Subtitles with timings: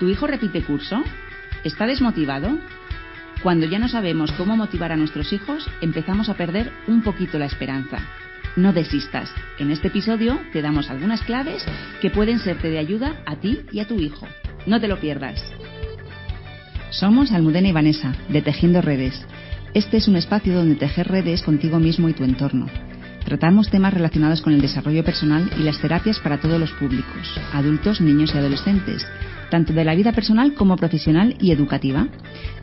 [0.00, 1.04] ¿Tu hijo repite curso?
[1.62, 2.58] ¿Está desmotivado?
[3.42, 7.44] Cuando ya no sabemos cómo motivar a nuestros hijos, empezamos a perder un poquito la
[7.44, 7.98] esperanza.
[8.56, 9.30] No desistas.
[9.58, 11.66] En este episodio te damos algunas claves
[12.00, 14.26] que pueden serte de ayuda a ti y a tu hijo.
[14.66, 15.44] No te lo pierdas.
[16.88, 19.22] Somos Almudena y Vanessa, de Tejiendo Redes.
[19.74, 22.68] Este es un espacio donde tejer redes contigo mismo y tu entorno.
[23.26, 28.00] Tratamos temas relacionados con el desarrollo personal y las terapias para todos los públicos, adultos,
[28.00, 29.06] niños y adolescentes,
[29.50, 32.08] tanto de la vida personal como profesional y educativa.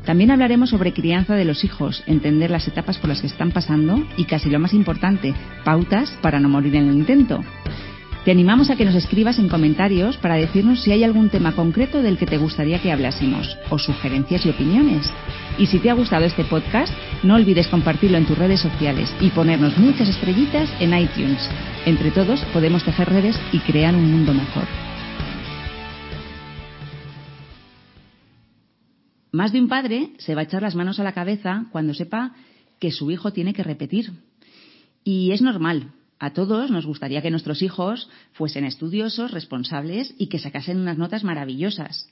[0.05, 4.03] También hablaremos sobre crianza de los hijos, entender las etapas por las que están pasando
[4.17, 7.43] y casi lo más importante, pautas para no morir en el intento.
[8.27, 12.01] Te animamos a que nos escribas en comentarios para decirnos si hay algún tema concreto
[12.01, 15.09] del que te gustaría que hablásemos, o sugerencias y opiniones.
[15.57, 16.93] Y si te ha gustado este podcast,
[17.23, 21.49] no olvides compartirlo en tus redes sociales y ponernos muchas estrellitas en iTunes.
[21.85, 24.86] Entre todos podemos tejer redes y crear un mundo mejor.
[29.37, 32.33] Más de un padre se va a echar las manos a la cabeza cuando sepa
[32.79, 34.09] que su hijo tiene que repetir.
[35.03, 40.39] Y es normal, a todos nos gustaría que nuestros hijos fuesen estudiosos, responsables y que
[40.39, 42.09] sacasen unas notas maravillosas.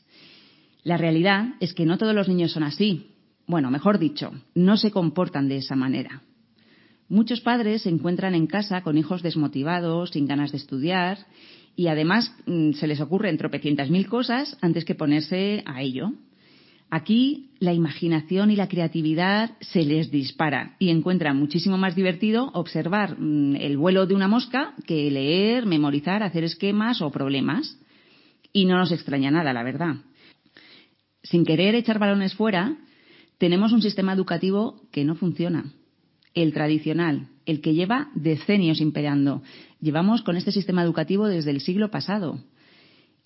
[0.84, 3.08] La realidad es que no todos los niños son así.
[3.48, 6.22] Bueno, mejor dicho, no se comportan de esa manera.
[7.10, 11.26] Muchos padres se encuentran en casa con hijos desmotivados, sin ganas de estudiar,
[11.76, 16.12] y además mm, se les ocurren tropecientas mil cosas antes que ponerse a ello.
[16.96, 23.20] Aquí la imaginación y la creatividad se les dispara y encuentran muchísimo más divertido observar
[23.20, 27.78] mm, el vuelo de una mosca que leer, memorizar, hacer esquemas o problemas.
[28.54, 29.96] Y no nos extraña nada, la verdad.
[31.22, 32.78] Sin querer echar balones fuera,
[33.40, 35.66] tenemos un sistema educativo que no funciona.
[36.34, 39.44] El tradicional, el que lleva decenios imperando.
[39.82, 42.40] Llevamos con este sistema educativo desde el siglo pasado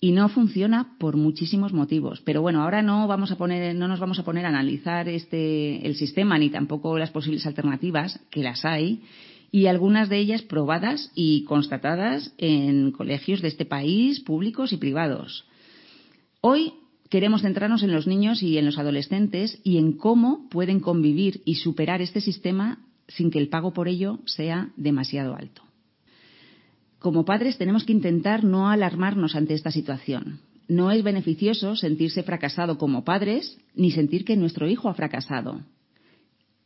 [0.00, 2.22] y no funciona por muchísimos motivos.
[2.24, 5.86] Pero bueno, ahora no vamos a poner, no nos vamos a poner a analizar este,
[5.86, 9.02] el sistema ni tampoco las posibles alternativas, que las hay,
[9.52, 15.44] y algunas de ellas probadas y constatadas en colegios de este país, públicos y privados.
[16.40, 16.72] Hoy
[17.10, 21.56] queremos centrarnos en los niños y en los adolescentes y en cómo pueden convivir y
[21.56, 22.78] superar este sistema
[23.08, 25.62] sin que el pago por ello sea demasiado alto.
[27.00, 30.40] Como padres tenemos que intentar no alarmarnos ante esta situación.
[30.68, 35.62] No es beneficioso sentirse fracasado como padres ni sentir que nuestro hijo ha fracasado.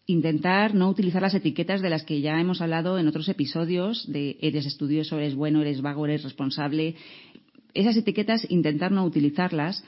[0.06, 4.36] Intentar no utilizar las etiquetas de las que ya hemos hablado en otros episodios de
[4.40, 6.96] eres estudioso, eres bueno, eres vago, eres responsable.
[7.72, 9.84] Esas etiquetas intentar no utilizarlas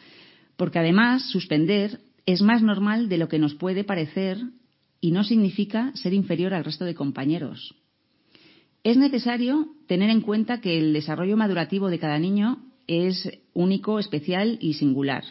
[0.57, 4.39] porque además suspender es más normal de lo que nos puede parecer
[5.01, 7.75] y no significa ser inferior al resto de compañeros.
[8.87, 14.59] Es necesario tener en cuenta que el desarrollo madurativo de cada niño es único, especial
[14.61, 15.25] y singular.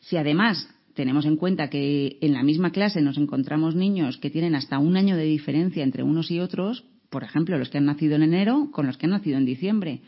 [0.00, 4.54] Si además tenemos en cuenta que en la misma clase nos encontramos niños que tienen
[4.54, 8.16] hasta un año de diferencia entre unos y otros, por ejemplo, los que han nacido
[8.16, 10.02] en enero con los que han nacido en diciembre,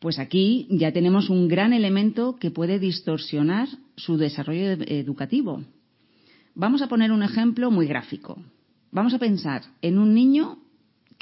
[0.00, 5.62] pues aquí ya tenemos un gran elemento que puede distorsionar su desarrollo educativo.
[6.56, 8.42] Vamos a poner un ejemplo muy gráfico.
[8.90, 10.61] Vamos a pensar en un niño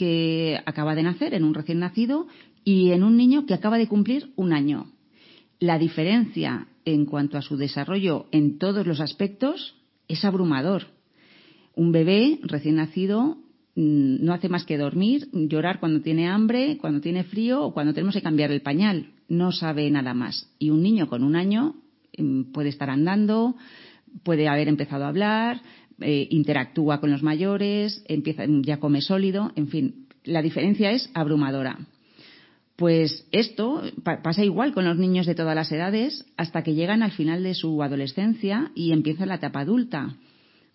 [0.00, 2.26] que acaba de nacer, en un recién nacido,
[2.64, 4.86] y en un niño que acaba de cumplir un año.
[5.58, 9.74] La diferencia en cuanto a su desarrollo en todos los aspectos
[10.08, 10.84] es abrumador.
[11.74, 13.36] Un bebé recién nacido
[13.74, 17.92] mm, no hace más que dormir, llorar cuando tiene hambre, cuando tiene frío o cuando
[17.92, 19.10] tenemos que cambiar el pañal.
[19.28, 20.50] No sabe nada más.
[20.58, 21.74] Y un niño con un año
[22.16, 23.54] mm, puede estar andando,
[24.22, 25.60] puede haber empezado a hablar,
[26.00, 31.78] eh, interactúa con los mayores, empieza, ya come sólido, en fin, la diferencia es abrumadora.
[32.76, 33.82] Pues esto
[34.22, 37.52] pasa igual con los niños de todas las edades hasta que llegan al final de
[37.52, 40.16] su adolescencia y empieza la etapa adulta.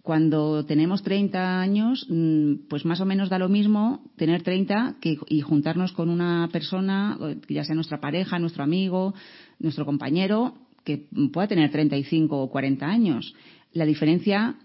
[0.03, 5.17] Cuando tenemos 30 años, mm, pues más o menos da lo mismo tener 30 que,
[5.29, 7.17] y juntarnos con una persona,
[7.49, 9.15] ya sea nuestra pareja, nuestro amigo,
[9.57, 10.53] nuestro compañero,
[10.83, 13.33] que pueda tener 35 o 40 años.
[13.73, 14.57] La diferencia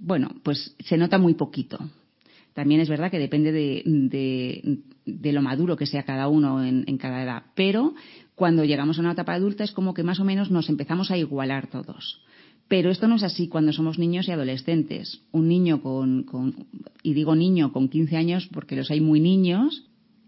[0.00, 1.78] bueno, pues se nota muy poquito.
[2.54, 7.42] También es verdad que depende de, lo maduro que sea cada uno en, cada edad.
[7.54, 7.94] Pero
[8.34, 11.18] cuando llegamos a una etapa adulta es como que más o menos nos empezamos a
[11.18, 12.22] igualar todos.
[12.66, 15.20] Pero esto no es así cuando somos niños y adolescentes.
[15.32, 16.26] Un niño con,
[17.02, 19.84] y digo niño con 15 años porque los hay muy niños,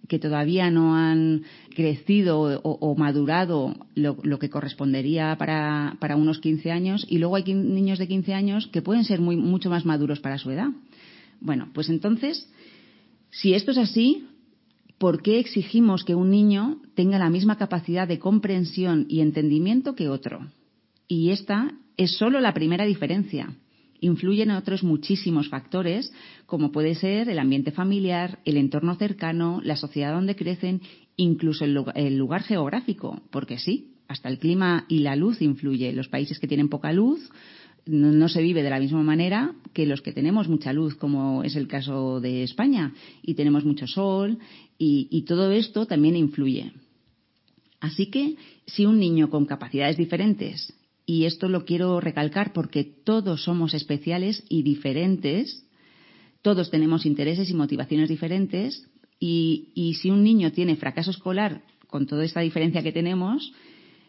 [0.08, 1.42] que todavía no han
[1.74, 7.98] crecido o, madurado lo, que correspondería para, para, unos 15 años y luego hay niños
[7.98, 10.68] de 15 años que pueden ser muy, mucho más maduros para su edad.
[11.40, 12.48] Bueno, pues entonces,
[13.30, 14.26] si esto es así,
[14.98, 20.08] ¿por qué exigimos que un niño tenga la misma capacidad de comprensión y entendimiento que
[20.08, 20.46] otro?
[21.08, 23.54] Y esta es solo la primera diferencia.
[24.02, 26.12] Influyen otros muchísimos factores,
[26.46, 30.82] como puede ser el ambiente familiar, el entorno cercano, la sociedad donde crecen,
[31.16, 35.92] incluso el lugar geográfico, porque sí, hasta el clima y la luz influye.
[35.92, 37.30] Los países que tienen poca luz
[37.86, 41.54] no, se vive de la misma manera que los que tenemos mucha luz, como es
[41.54, 44.36] el caso de España, y tenemos mucho sol,
[44.78, 46.72] y todo esto también influye.
[47.78, 48.34] Así que
[48.66, 50.74] si un niño con capacidades diferentes
[51.06, 55.66] y esto lo quiero recalcar porque todos somos especiales y diferentes,
[56.42, 58.88] todos tenemos intereses y motivaciones diferentes,
[59.24, 63.52] y, si un niño tiene fracaso escolar con toda esta diferencia que tenemos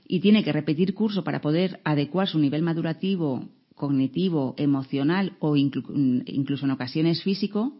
[0.08, 6.66] y tiene que repetir curso para poder adecuar su nivel madurativo, cognitivo, emocional o incluso
[6.66, 7.78] en ocasiones físico,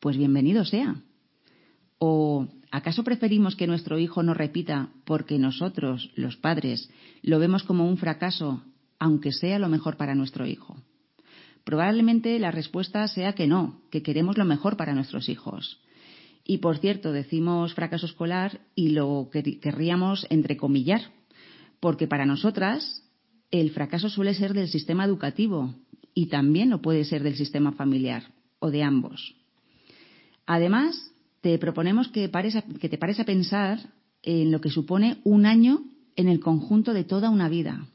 [0.00, 0.96] pues bienvenido sea.
[2.04, 6.90] ¿O acaso preferimos que nuestro hijo no repita porque nosotros, los padres,
[7.22, 8.64] lo vemos como un fracaso,
[8.98, 10.76] aunque sea lo mejor para nuestro hijo?
[11.62, 15.80] Probablemente la respuesta sea que no, que queremos lo mejor para nuestros hijos.
[16.44, 21.02] Y por cierto, decimos fracaso escolar y lo querríamos entrecomillar,
[21.78, 23.08] porque para nosotras
[23.52, 25.72] el fracaso suele ser del sistema educativo
[26.14, 28.24] y también lo puede ser del sistema familiar
[28.58, 29.36] o de ambos.
[30.46, 31.11] Además,
[31.42, 32.30] te proponemos que,
[32.80, 33.78] que te pares a pensar
[34.22, 35.82] en lo que supone un año
[36.16, 37.86] en el conjunto de toda una vida.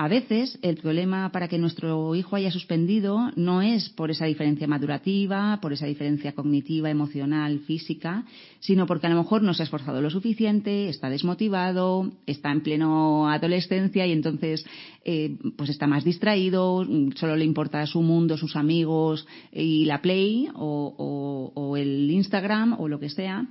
[0.00, 4.66] A veces el problema para que nuestro hijo haya suspendido no es por esa diferencia
[4.66, 8.24] madurativa, por esa diferencia cognitiva, emocional, física,
[8.60, 12.62] sino porque a lo mejor no se ha esforzado lo suficiente, está desmotivado, está en
[12.62, 14.64] pleno adolescencia y entonces
[15.04, 16.82] eh, pues está más distraído,
[17.16, 22.88] solo le importa su mundo, sus amigos y la play o, o el Instagram o
[22.88, 23.48] lo que sea.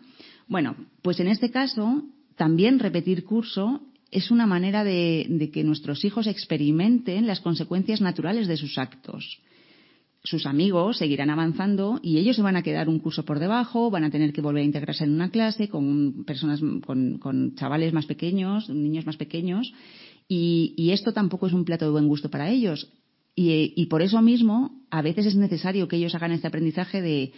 [0.47, 2.05] Bueno, pues en este caso
[2.35, 8.57] también repetir curso es una manera de, que nuestros hijos experimenten las consecuencias naturales de
[8.57, 9.39] sus actos.
[10.23, 14.03] Sus amigos seguirán avanzando y ellos se van a quedar un curso por debajo, van
[14.03, 18.69] a tener que volver a integrarse en una clase con personas, con, chavales más pequeños,
[18.69, 19.73] niños más pequeños,
[20.27, 22.91] y, esto tampoco es un plato de buen gusto para ellos.
[23.35, 27.31] y, por eso mismo, a veces es necesario que ellos hagan este aprendizaje de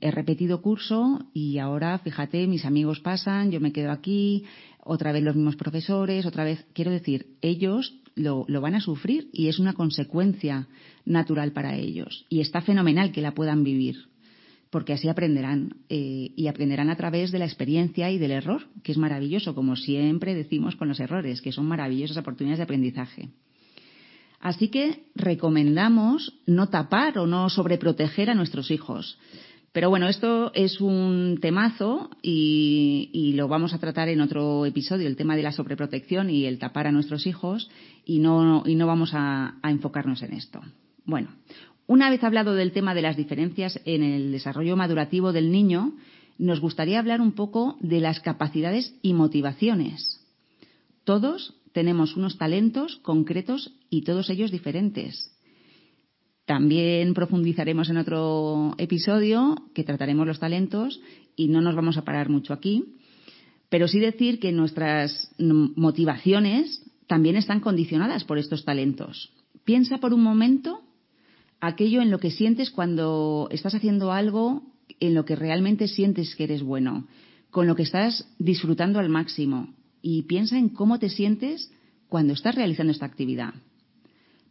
[0.00, 4.44] he repetido curso y ahora, fíjate, mis amigos pasan, yo me quedo aquí,
[4.86, 9.48] otra vez los mismos profesores, otra vez, quiero decir, ellos lo, van a sufrir y
[9.48, 10.68] es una consecuencia
[11.04, 12.24] natural para ellos.
[12.28, 14.08] Y está fenomenal que la puedan vivir,
[14.70, 18.92] porque así aprenderán eh, y aprenderán a través de la experiencia y del error, que
[18.92, 23.28] es maravilloso, como siempre decimos con los errores, que son maravillosas oportunidades de aprendizaje.
[24.40, 29.18] Así que recomendamos no tapar o no sobreproteger a nuestros hijos.
[29.76, 35.16] Pero bueno, esto es un temazo y, lo vamos a tratar en otro episodio, el
[35.16, 37.68] tema de la sobreprotección y el tapar a nuestros hijos,
[38.06, 40.62] y no, y no vamos a, a enfocarnos en esto.
[41.04, 41.28] Bueno,
[41.86, 45.92] una vez hablado del tema de las diferencias en el desarrollo madurativo del niño,
[46.38, 50.24] nos gustaría hablar un poco de las capacidades y motivaciones.
[51.04, 55.35] Todos tenemos unos talentos concretos y todos ellos diferentes.
[56.46, 61.00] También profundizaremos en otro episodio que trataremos los talentos
[61.34, 62.84] y no nos vamos a parar mucho aquí,
[63.68, 69.32] pero sí decir que nuestras motivaciones también están condicionadas por estos talentos.
[69.64, 70.82] Piensa por un momento
[71.60, 74.62] aquello en lo que sientes cuando estás haciendo algo
[75.00, 77.08] en lo que realmente sientes que eres bueno,
[77.50, 81.72] con lo que estás disfrutando al máximo y piensa en cómo te sientes
[82.08, 83.54] cuando estás realizando esta actividad.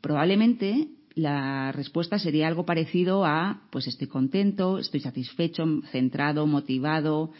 [0.01, 7.31] Probablemente la respuesta sería algo parecido a, pues estoy contento, estoy satisfecho, centrado, motivado,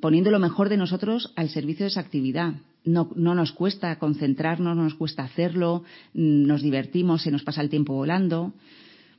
[0.00, 2.54] poniendo lo mejor de nosotros al servicio de esa actividad.
[2.84, 7.68] No, no, nos cuesta concentrarnos, no nos cuesta hacerlo, nos divertimos, se nos pasa el
[7.68, 8.54] tiempo volando.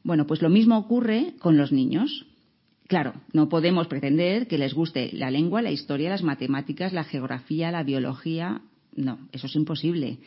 [0.03, 2.25] Bueno, pues lo mismo ocurre con los niños.
[2.87, 7.71] Claro, no podemos pretender que les guste la lengua, la historia, las matemáticas, la geografía,
[7.71, 8.61] la biología.
[8.95, 10.17] No, eso es imposible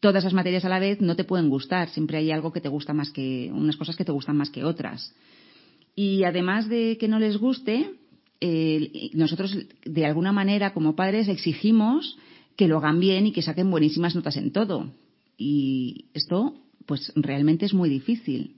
[0.00, 1.88] todas esas materias a la vez no te pueden gustar.
[1.90, 4.64] Siempre hay algo que te gusta más que, unas cosas que te gustan más que
[4.64, 5.14] otras.
[5.94, 7.90] Y además de que no les guste,
[9.14, 12.18] nosotros de alguna manera como padres exigimos
[12.56, 14.92] que lo hagan bien y que saquen buenísimas notas en todo.
[15.38, 16.54] Y esto,
[16.86, 18.55] pues realmente es muy difícil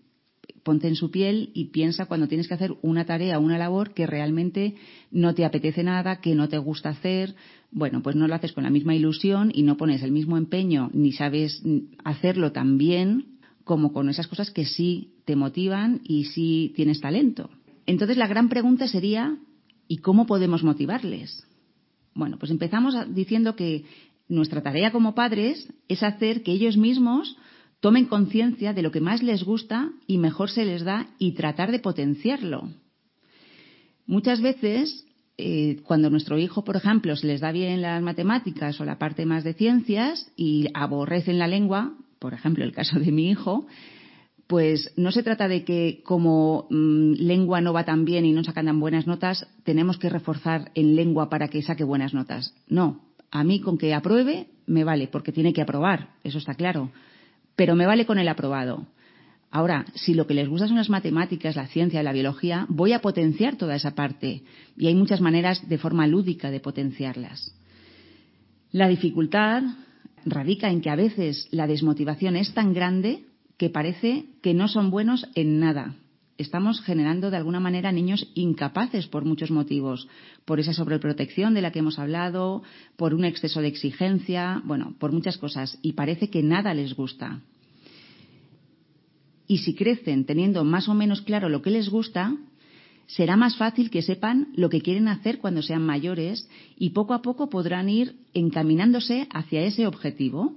[0.62, 4.06] ponte en su piel y piensa cuando tienes que hacer una tarea, una labor que
[4.06, 4.74] realmente
[5.10, 7.34] no te apetece nada, que no te gusta hacer.
[7.70, 10.90] Bueno, pues no lo haces con la misma ilusión y no pones el mismo empeño
[10.92, 11.62] ni sabes
[12.04, 17.50] hacerlo tan bien como con esas cosas que sí te motivan y sí tienes talento.
[17.86, 19.38] Entonces la gran pregunta sería,
[19.86, 21.46] ¿y cómo podemos motivarles?
[22.14, 23.84] Bueno, pues empezamos diciendo que
[24.28, 27.36] Nuestra tarea como padres es hacer que ellos mismos
[27.80, 31.70] tomen conciencia de lo que más les gusta y mejor se les da y tratar
[31.70, 32.68] de potenciarlo.
[34.06, 35.06] Muchas veces,
[35.36, 39.26] eh, cuando nuestro hijo, por ejemplo, se les da bien las matemáticas o la parte
[39.26, 43.66] más de ciencias y aborrecen la lengua, por ejemplo, el caso de mi hijo,
[44.48, 48.42] pues no se trata de que como mm, lengua no va tan bien y no
[48.42, 52.54] sacan tan buenas notas, tenemos que reforzar en lengua para que saque buenas notas.
[52.66, 56.90] No, a mí con que apruebe me vale, porque tiene que aprobar, eso está claro,
[57.58, 58.86] pero me vale con el aprobado.
[59.50, 63.00] Ahora, si lo que les gusta son las matemáticas, la ciencia, la biología, voy a
[63.00, 64.44] potenciar toda esa parte.
[64.76, 67.52] Y hay muchas maneras de forma lúdica de potenciarlas.
[68.70, 69.64] La dificultad
[70.24, 73.24] radica en que a veces la desmotivación es tan grande
[73.56, 75.96] que parece que no son buenos en nada.
[76.38, 80.06] Estamos generando de alguna manera niños incapaces por muchos motivos,
[80.44, 82.62] por esa sobreprotección de la que hemos hablado,
[82.96, 87.40] por un exceso de exigencia, bueno, por muchas cosas, y parece que nada les gusta.
[89.48, 92.36] Y si crecen teniendo más o menos claro lo que les gusta,
[93.08, 97.22] será más fácil que sepan lo que quieren hacer cuando sean mayores y poco a
[97.22, 100.54] poco podrán ir encaminándose hacia ese objetivo.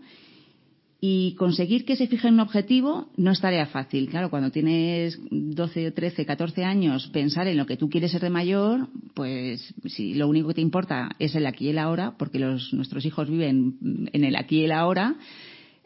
[1.04, 4.08] Y conseguir que se fije en un objetivo no es tarea fácil.
[4.08, 8.30] Claro, cuando tienes 12, 13, 14 años, pensar en lo que tú quieres ser de
[8.30, 12.38] mayor, pues si lo único que te importa es el aquí y el ahora, porque
[12.38, 15.16] los, nuestros hijos viven en el aquí y el ahora,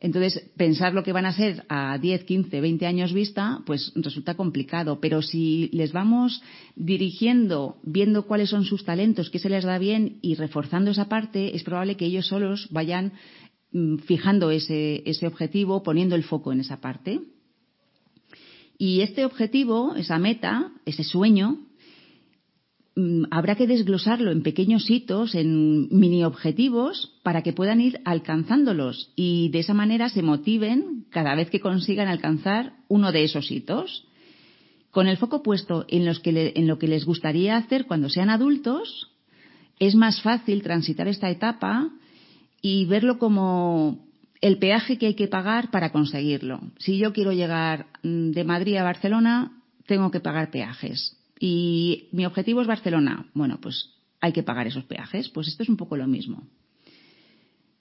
[0.05, 4.35] entonces, pensar lo que van a ser a 10, 15, 20 años vista, pues resulta
[4.35, 4.99] complicado.
[4.99, 6.43] Pero si les vamos
[6.75, 11.55] dirigiendo, viendo cuáles son sus talentos, qué se les da bien y reforzando esa parte,
[11.55, 13.13] es probable que ellos solos vayan
[14.05, 17.21] fijando ese, ese objetivo, poniendo el foco en esa parte.
[18.77, 21.59] Y este objetivo, esa meta, ese sueño,
[22.97, 29.11] Mm, habrá que desglosarlo en pequeños hitos, en mini objetivos, para que puedan ir alcanzándolos
[29.17, 34.07] y de esa manera se motiven cada vez que consigan alcanzar uno de esos hitos.
[34.91, 39.11] Con el foco puesto en, en lo que les gustaría hacer cuando sean adultos,
[39.77, 41.89] es más fácil transitar esta etapa
[42.67, 44.07] y verlo como
[44.41, 46.61] el peaje que hay que pagar para conseguirlo.
[46.79, 52.25] Si yo quiero llegar mm, de Madrid a Barcelona, tengo que pagar peajes y mi
[52.25, 53.27] objetivo es Barcelona.
[53.35, 55.29] Bueno, pues hay que pagar esos peajes.
[55.29, 56.41] Pues esto es un poco lo mismo.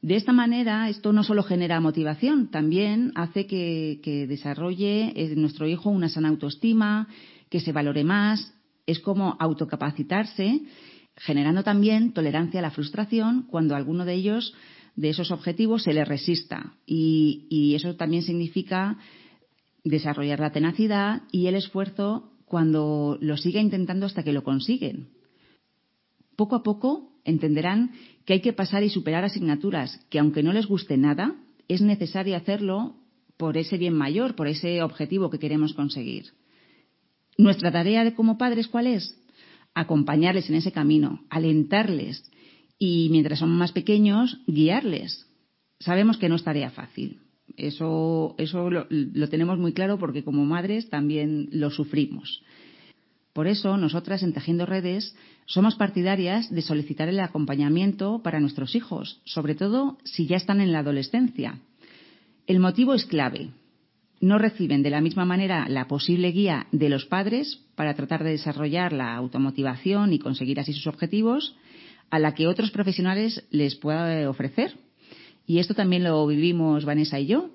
[0.03, 5.88] De esta manera, esto no solo genera motivación, también hace que, desarrolle eh, nuestro hijo
[5.88, 7.09] una sana autoestima,
[7.49, 8.53] que se valore más,
[8.87, 10.61] es como autocapacitarse,
[11.17, 14.55] generando también tolerancia a la frustración cuando alguno de ellos,
[14.97, 16.75] de esos objetivos, se le resista.
[16.87, 18.99] y eso también significa
[19.85, 25.09] desarrollar la tenacidad y el esfuerzo cuando lo siga intentando hasta que lo consiguen.
[26.37, 27.93] Poco a poco entenderán
[28.25, 31.37] que hay que pasar y superar asignaturas que, aunque no les guste nada,
[31.69, 32.97] es necesario hacerlo
[33.37, 36.33] por ese bien mayor, por ese objetivo que queremos conseguir.
[37.37, 39.19] Nuestra tarea de como padres, ¿cuál es?
[39.75, 42.31] Acompañarles en ese camino, alentarles
[42.78, 45.26] y, mientras son más pequeños, guiarles.
[45.81, 47.21] Sabemos que no es tarea fácil,
[47.57, 52.43] eso, eso lo, tenemos muy claro porque como madres también lo sufrimos.
[53.33, 55.16] Por eso, nosotras en Tejiendo Redes
[55.47, 60.73] somos partidarias de solicitar el acompañamiento para nuestros hijos, sobre todo si ya están en
[60.73, 61.59] la adolescencia.
[62.47, 63.50] El motivo es clave.
[64.21, 68.31] No reciben de la misma manera la posible guía de los padres para tratar de
[68.31, 71.57] desarrollar la automotivación y conseguir así sus objetivos
[72.14, 74.76] a la que otros profesionales les pueda ofrecer
[75.47, 77.50] y esto también lo vivimos Vanessa y yo,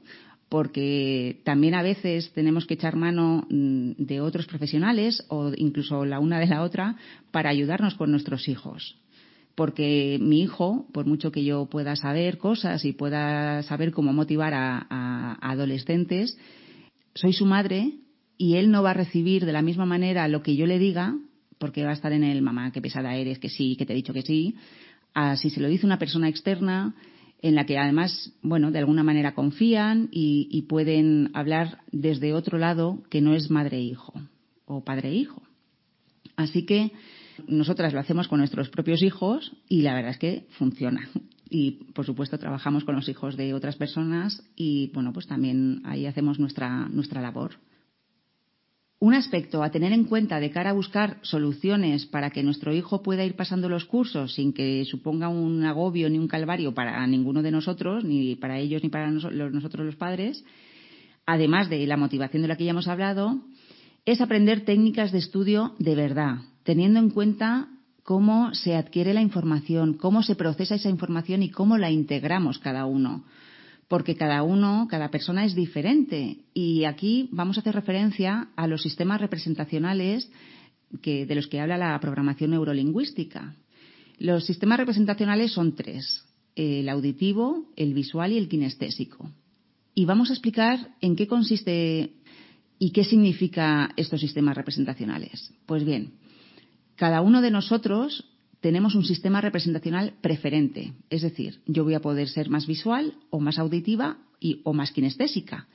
[0.48, 6.20] porque también a veces tenemos que echar mano mm, de otros profesionales o incluso la
[6.20, 6.98] una de la otra
[7.32, 8.98] para ayudarnos con nuestros hijos.
[9.56, 14.54] Porque mi hijo, por mucho que yo pueda saber cosas y pueda saber cómo motivar
[14.54, 16.38] a, a adolescentes,
[17.16, 17.94] soy su madre
[18.38, 21.16] y él no va a recibir de la misma manera lo que yo le diga,
[21.60, 23.96] porque va a estar en el mamá, qué pesada eres, que sí, que te he
[23.96, 24.56] dicho que sí,
[25.14, 26.96] a si se lo dice una persona externa,
[27.42, 33.02] en la que además, bueno, de alguna manera confían y, pueden hablar desde otro lado
[33.10, 34.22] que no es madre-hijo e
[34.66, 35.42] o padre-hijo.
[35.42, 36.92] E Así que
[37.48, 41.08] nosotras lo hacemos con nuestros propios hijos y la verdad es que funciona.
[41.50, 46.06] Y, por supuesto, trabajamos con los hijos de otras personas y, bueno, pues también ahí
[46.06, 47.54] hacemos nuestra, nuestra labor.
[49.02, 53.02] Un aspecto a tener en cuenta de cara a buscar soluciones para que nuestro hijo
[53.02, 57.42] pueda ir pasando los cursos sin que suponga un agobio ni un calvario para ninguno
[57.42, 60.44] de nosotros, ni para ellos ni para nosotros los padres,
[61.26, 63.40] además de la motivación de la que ya hemos hablado,
[64.06, 67.70] es aprender técnicas de estudio de verdad, teniendo en cuenta
[68.04, 72.86] cómo se adquiere la información, cómo se procesa esa información y cómo la integramos cada
[72.86, 73.24] uno.
[73.90, 76.38] Porque cada uno, cada persona es diferente.
[76.54, 80.32] Y aquí vamos a hacer referencia a los sistemas representacionales
[80.92, 83.56] de los que habla la programación neurolingüística.
[84.20, 86.24] Los sistemas representacionales son tres,
[86.56, 89.32] el auditivo, el visual y el kinestésico.
[89.96, 92.14] Y vamos a explicar en qué consiste
[92.78, 95.54] y qué significa estos sistemas representacionales.
[95.66, 96.14] Pues bien,
[96.96, 98.26] cada uno de nosotros
[98.62, 103.40] tenemos un sistema representacional preferente, es decir, yo voy a poder ser más visual o
[103.40, 105.68] más auditiva y, o más kinestésica.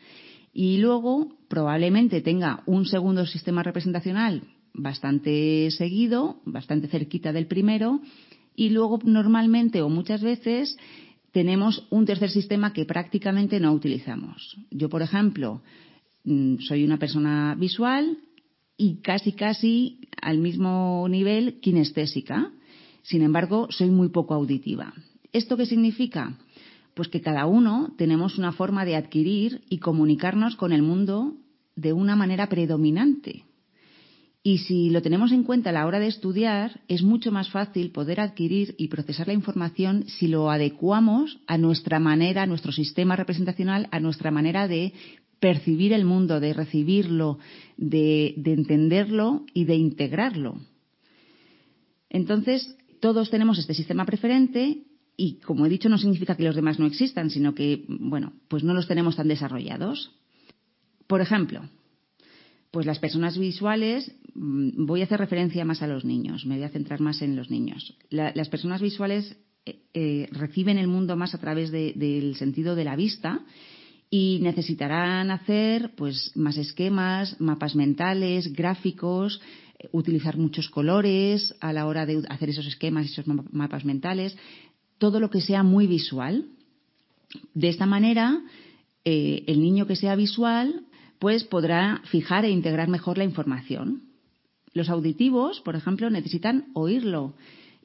[0.52, 4.42] Y luego probablemente tenga un segundo sistema representacional
[4.74, 8.00] bastante seguido, bastante cerquita del primero,
[8.56, 10.76] y luego normalmente o muchas veces
[11.32, 14.56] tenemos un tercer sistema que prácticamente no utilizamos.
[14.70, 15.62] Yo, por ejemplo,
[16.24, 18.18] mm, soy una persona visual
[18.76, 22.52] y casi, casi al mismo nivel kinestésica.
[23.04, 24.94] Sin embargo, soy muy poco auditiva.
[25.32, 26.38] ¿Esto qué significa?
[26.94, 31.34] Pues que cada uno tenemos una forma de adquirir y comunicarnos con el mundo
[31.76, 33.44] de una manera predominante.
[34.42, 37.90] Y si lo tenemos en cuenta a la hora de estudiar, es mucho más fácil
[37.90, 43.16] poder adquirir y procesar la información si lo adecuamos a nuestra manera, a nuestro sistema
[43.16, 44.92] representacional, a nuestra manera de
[45.40, 47.38] percibir el mundo, de recibirlo,
[47.76, 50.60] de, de entenderlo y de integrarlo.
[52.08, 54.78] Entonces, todos tenemos este sistema preferente
[55.14, 58.64] y, como he dicho, no significa que los demás no existan, sino que, bueno, pues
[58.64, 60.10] no los tenemos tan desarrollados.
[61.06, 61.68] Por ejemplo,
[62.70, 66.64] pues las personas visuales, mm, voy a hacer referencia más a los niños, me voy
[66.64, 67.94] a centrar más en los niños.
[68.08, 72.96] las personas visuales eh, eh, reciben el mundo más a través del sentido de la
[72.96, 73.44] vista
[74.08, 79.42] y necesitarán hacer pues más esquemas, mapas mentales, gráficos,
[79.92, 84.36] utilizar muchos colores a la hora de hacer esos esquemas, esos mapas mentales,
[84.98, 86.46] todo lo que sea muy visual.
[87.54, 88.40] De esta manera,
[89.04, 90.84] el niño que sea visual
[91.18, 94.02] pues podrá fijar e integrar mejor la información.
[94.72, 97.34] Los auditivos, por ejemplo, necesitan oírlo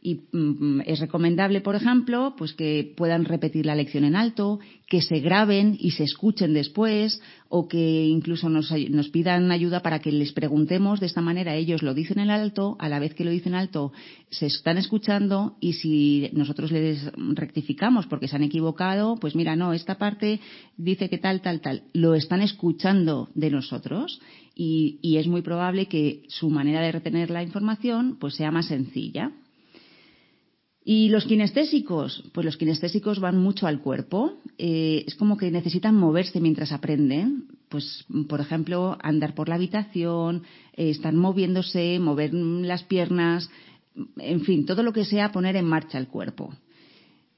[0.02, 5.02] y mm, es recomendable, por ejemplo, pues que puedan repetir la lección en alto, que
[5.02, 10.12] se graben y se escuchen después, o que incluso nos, nos, pidan ayuda para que
[10.12, 11.56] les preguntemos de esta manera.
[11.56, 13.92] Ellos lo dicen en alto, a la vez que lo dicen en alto,
[14.30, 19.74] se están escuchando y si nosotros les rectificamos porque se han equivocado, pues mira, no,
[19.74, 20.40] esta parte
[20.78, 21.84] dice que tal, tal, tal.
[21.94, 24.22] Lo están escuchando de nosotros
[24.56, 28.68] y, y es muy probable que su manera de retener la información pues sea más
[28.68, 29.32] sencilla.
[30.92, 34.40] Y los kinestésicos, pues los kinestésicos van mucho al cuerpo.
[34.58, 37.44] Eh, es como que necesitan moverse mientras aprenden.
[37.70, 40.42] Pues, por ejemplo, andar por la habitación,
[40.74, 43.52] eh, estar moviéndose, mover las piernas,
[44.18, 46.56] en fin, todo lo que sea poner en marcha el cuerpo.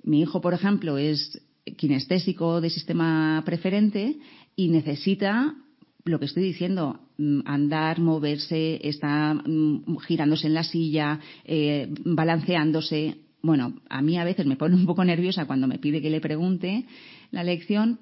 [0.02, 1.42] Mi hijo, por ejemplo, es
[1.76, 4.16] kinestésico de sistema preferente
[4.56, 5.58] y necesita
[6.06, 13.18] lo que estoy diciendo, mm, andar, moverse, está mm, girándose en la silla, eh, balanceándose.
[13.42, 16.22] Bueno, a mí a veces me pone un poco nerviosa cuando me pide que le
[16.22, 16.86] pregunte
[17.32, 18.00] la lección,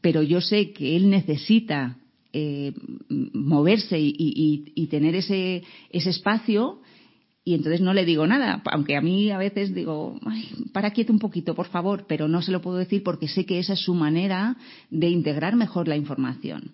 [0.00, 1.96] pero yo sé que él necesita
[2.32, 2.72] eh,
[3.08, 6.80] moverse y, tener ese, ese espacio
[7.44, 10.18] y entonces no le digo nada, aunque a mí a veces digo,
[10.72, 13.58] para quieto un poquito, por favor, pero no se lo puedo decir porque sé que
[13.58, 14.56] esa es su manera
[14.90, 16.72] de integrar mejor la información.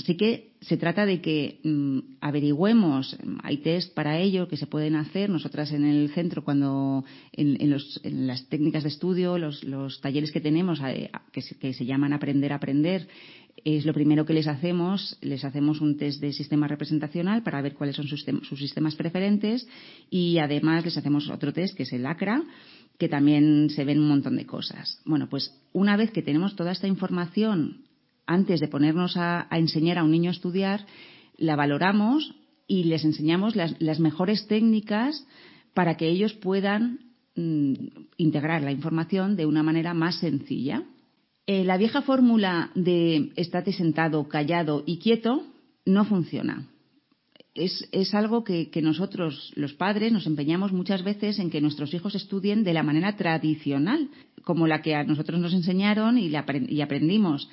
[0.00, 4.96] Así que se trata de que mm, averigüemos, hay test para ello que se pueden
[4.96, 5.28] hacer.
[5.28, 7.70] Nosotras en el centro, cuando en,
[8.26, 13.08] las técnicas de estudio, los, talleres que tenemos, eh, que, se, llaman Aprender a Aprender,
[13.62, 15.18] es lo primero que les hacemos.
[15.20, 19.68] Les hacemos un test de sistema representacional para ver cuáles son sus, sus sistemas preferentes
[20.08, 22.42] y además les hacemos otro test que es el ACRA
[22.98, 25.00] que también se ven un montón de cosas.
[25.04, 27.89] Bueno, pues una vez que tenemos toda esta información
[28.26, 30.86] antes de ponernos a, enseñar a un niño a estudiar,
[31.36, 32.34] la valoramos
[32.66, 35.26] y les enseñamos las, mejores técnicas
[35.74, 37.00] para que ellos puedan
[37.34, 37.74] mm,
[38.16, 40.84] integrar la información de una manera más sencilla.
[41.46, 45.44] Eh, la vieja fórmula de estate sentado, callado y quieto
[45.84, 46.68] no funciona.
[47.54, 52.62] Es, algo que, nosotros, los padres, nos empeñamos muchas veces en que nuestros hijos estudien
[52.62, 54.08] de la manera tradicional,
[54.44, 56.32] como la que a nosotros nos enseñaron y
[56.80, 57.50] aprendimos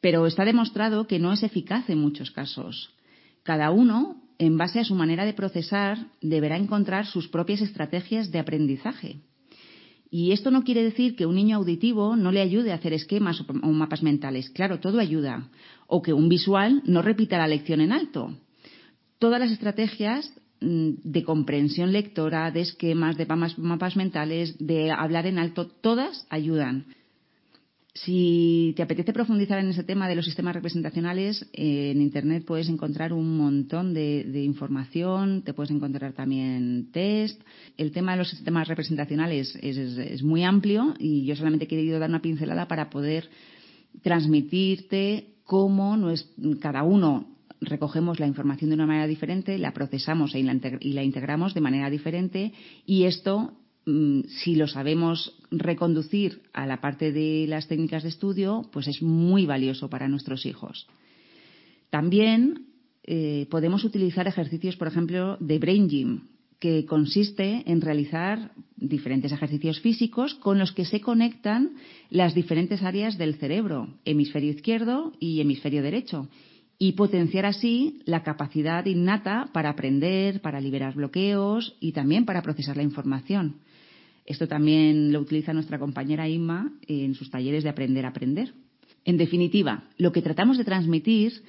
[0.00, 2.94] pero está demostrado que no es eficaz en muchos casos.
[3.42, 8.38] Cada uno, en base a su manera de procesar, deberá encontrar sus propias estrategias de
[8.38, 9.20] aprendizaje.
[10.10, 13.40] Y esto no quiere decir que un niño auditivo no le ayude a hacer esquemas
[13.40, 14.50] o mapas mentales.
[14.50, 15.48] Claro, todo ayuda.
[15.86, 18.36] O que un visual no repita la lección en alto.
[19.18, 25.38] Todas las estrategias mm, de comprensión lectora, de esquemas, de mapas, mentales, de hablar en
[25.38, 26.86] alto, todas ayudan.
[28.04, 33.14] Si te apetece profundizar en ese tema de los sistemas representacionales, en Internet puedes encontrar
[33.14, 37.40] un montón de, información, te puedes encontrar también test.
[37.78, 42.10] El tema de los sistemas representacionales es, muy amplio y yo solamente he querido dar
[42.10, 43.30] una pincelada para poder
[44.02, 45.96] transmitirte cómo
[46.60, 47.28] cada uno
[47.62, 52.52] recogemos la información de una manera diferente, la procesamos y la integramos de manera diferente
[52.84, 53.54] y esto
[53.86, 59.46] si lo sabemos reconducir a la parte de las técnicas de estudio, pues es muy
[59.46, 60.88] valioso para nuestros hijos.
[61.90, 62.66] También
[63.04, 66.20] eh, podemos utilizar ejercicios, por ejemplo, de brain gym,
[66.58, 71.74] que consiste en realizar diferentes ejercicios físicos con los que se conectan
[72.10, 76.28] las diferentes áreas del cerebro, hemisferio izquierdo y hemisferio derecho,
[76.78, 82.76] y potenciar así la capacidad innata para aprender, para liberar bloqueos y también para procesar
[82.76, 83.60] la información.
[84.26, 88.52] Esto también lo utiliza nuestra compañera Inma en sus talleres de aprender a aprender.
[89.04, 91.42] En definitiva, lo que tratamos de transmitir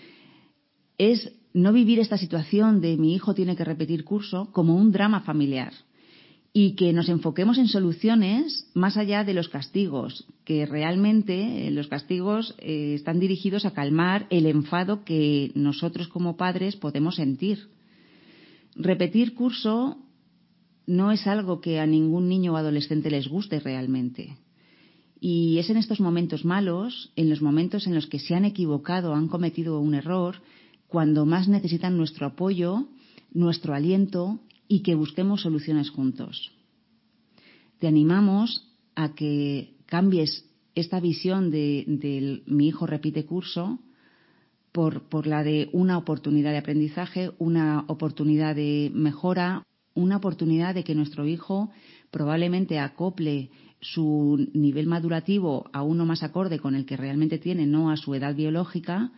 [0.99, 5.21] es no vivir esta situación de mi hijo tiene que repetir curso como un drama
[5.21, 5.73] familiar
[6.53, 11.87] y que nos enfoquemos en soluciones más allá de los castigos, que realmente eh, los
[11.87, 17.67] castigos eh, están dirigidos a calmar el enfado que nosotros como padres podemos sentir.
[18.75, 19.97] Repetir curso
[20.87, 24.37] no es algo que a ningún niño o adolescente les guste realmente.
[25.19, 29.13] Y es en estos momentos malos, en los momentos en los que se han equivocado,
[29.13, 30.41] han cometido un error,
[30.87, 32.87] cuando más necesitan nuestro apoyo,
[33.33, 36.51] nuestro aliento y que busquemos soluciones juntos.
[37.79, 40.45] Te animamos a que cambies
[40.75, 43.79] esta visión de, mi hijo repite curso
[44.71, 49.65] por, por la de una oportunidad de aprendizaje, una oportunidad de mejora,
[49.97, 51.71] una oportunidad de que nuestro hijo
[52.11, 53.49] probablemente acople
[53.81, 58.13] su nivel madurativo a uno más acorde con el que realmente tiene, no a su
[58.15, 59.11] edad biológica,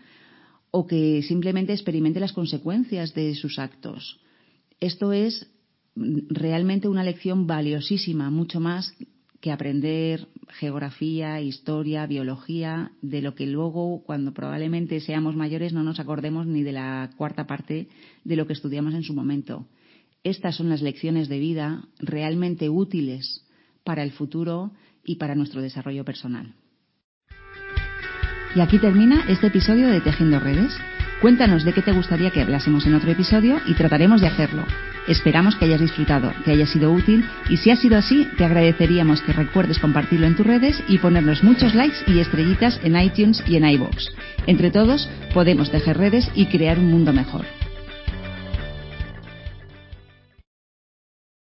[0.72, 4.20] o que simplemente experimente las consecuencias de sus actos.
[4.80, 5.48] Esto es
[5.96, 8.96] realmente una lección valiosísima, mucho más
[9.42, 16.00] que aprender geografía, historia, biología, de lo que luego, cuando probablemente seamos mayores, no nos
[16.00, 17.88] acordemos ni de la cuarta parte
[18.24, 19.66] de lo que estudiamos en su momento.
[20.24, 23.46] Estas son las lecciones de vida realmente útiles
[23.84, 24.72] para el futuro
[25.04, 26.54] y para nuestro desarrollo personal.
[28.56, 30.76] Y aquí termina este episodio de Tejiendo Redes.
[31.22, 34.64] Cuéntanos de qué te gustaría que hablásemos en otro episodio y trataremos de hacerlo.
[35.08, 39.22] Esperamos que hayas disfrutado, que haya sido útil y si ha sido así, te agradeceríamos
[39.22, 43.56] que recuerdes compartirlo en tus redes y ponernos muchos likes y estrellitas en iTunes y
[43.56, 44.10] en iBox.
[44.48, 47.46] Entre todos, podemos tejer redes y crear un mundo mejor.